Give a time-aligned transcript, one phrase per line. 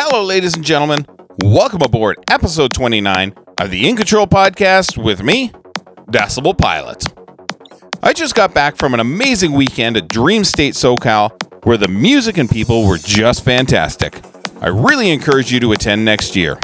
[0.00, 1.04] Hello, ladies and gentlemen.
[1.42, 5.50] Welcome aboard episode 29 of the In Control podcast with me,
[6.08, 7.04] Decibel Pilot.
[8.00, 11.32] I just got back from an amazing weekend at Dreamstate SoCal
[11.64, 14.20] where the music and people were just fantastic.
[14.60, 16.60] I really encourage you to attend next year.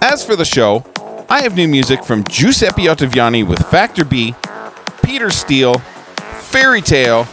[0.00, 0.84] As for the show,
[1.28, 4.36] I have new music from Giuseppe Ottaviani with Factor B,
[5.02, 7.26] Peter Steele, Fairy Tale,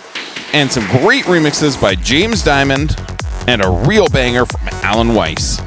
[0.54, 3.11] and some great remixes by James Dymond
[3.48, 5.58] and a real banger from Alan Weiss.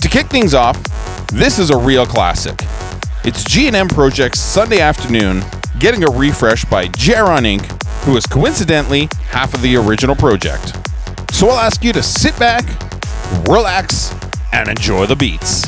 [0.00, 0.82] To kick things off,
[1.28, 2.58] this is a real classic.
[3.24, 5.42] It's G&M Project's Sunday Afternoon
[5.78, 7.64] getting a refresh by Jaron Inc.,
[8.04, 10.76] who is coincidentally half of the original project.
[11.32, 12.64] So I'll ask you to sit back,
[13.48, 14.14] relax,
[14.52, 15.62] and enjoy the beats.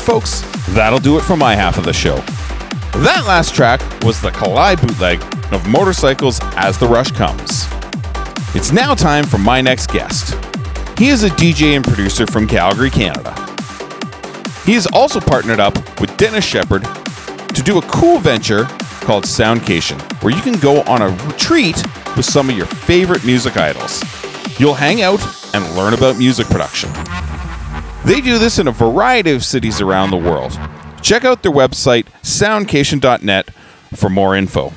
[0.00, 0.40] Right, folks,
[0.74, 2.16] that'll do it for my half of the show.
[3.02, 5.22] That last track was the Collide bootleg
[5.52, 7.66] of Motorcycles as the Rush Comes.
[8.54, 10.34] It's now time for my next guest.
[10.98, 13.34] He is a DJ and producer from Calgary, Canada.
[14.64, 16.84] He has also partnered up with Denis Sheperd
[17.52, 18.64] to do a cool venture
[19.02, 21.76] called Soundcation, where you can go on a retreat
[22.16, 24.02] with some of your favorite music idols.
[24.58, 25.20] You'll hang out
[25.54, 26.90] and learn about music production.
[28.04, 30.58] They do this in a variety of cities around the world.
[31.02, 33.50] Check out their website, soundcation.net,
[33.94, 34.72] for more info.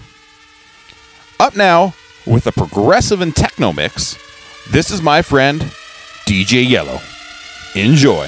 [1.40, 1.94] Up now,
[2.26, 4.18] with a progressive and techno mix,
[4.72, 5.62] this is my friend,
[6.26, 7.00] DJ Yellow.
[7.76, 8.28] Enjoy.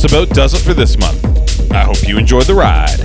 [0.00, 1.72] Just about does it for this month.
[1.72, 3.00] I hope you enjoyed the ride.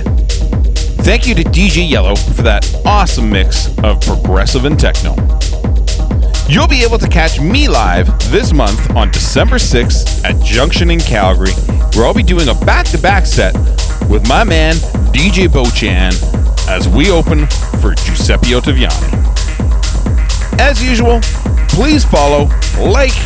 [1.04, 5.14] Thank you to DJ Yellow for that awesome mix of progressive and techno.
[6.48, 10.98] You'll be able to catch me live this month on December 6th at Junction in
[11.00, 11.52] Calgary,
[11.94, 13.52] where I'll be doing a back to back set
[14.08, 14.76] with my man
[15.12, 16.14] DJ Bochan
[16.66, 17.46] as we open
[17.80, 19.12] for Giuseppe Ottaviani.
[20.58, 21.20] As usual,
[21.68, 22.48] please follow,
[22.78, 23.16] like,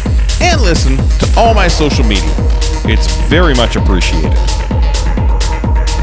[0.41, 2.60] and listen to all my social media.
[2.85, 4.33] It's very much appreciated.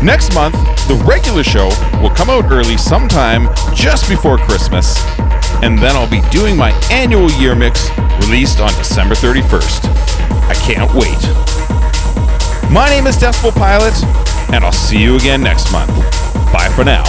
[0.03, 0.55] Next month,
[0.87, 1.67] the regular show
[2.01, 5.03] will come out early sometime just before Christmas,
[5.63, 7.89] and then I'll be doing my annual year mix
[8.21, 9.85] released on December 31st.
[10.47, 11.19] I can't wait.
[12.71, 13.95] My name is Decibel Pilot,
[14.53, 15.89] and I'll see you again next month.
[16.53, 17.03] Bye for now.